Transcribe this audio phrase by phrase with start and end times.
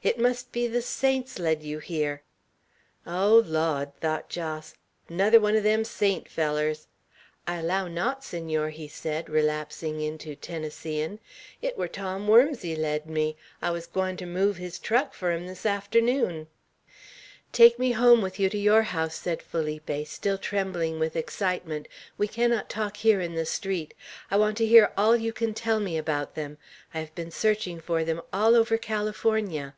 [0.00, 2.22] It must be the saints led you here!"
[3.04, 4.74] "Oh, Lawd!" thought Jos;
[5.08, 6.86] "another o' them 'saint' fellers!
[7.48, 11.18] I allow not, Senor," he said, relapsing into Tennesseean.
[11.60, 15.48] "It wur Tom Wurmsee led me; I wuz gwine ter move his truck fur him
[15.48, 16.46] this arternoon."
[17.50, 22.28] "Take me home with you to your house," said Felipe, still trembling with excitement; "we
[22.28, 23.94] cannot talk here in the street.
[24.30, 26.56] I want to hear all you can tell me about them.
[26.94, 29.74] I have been searching for them all over California."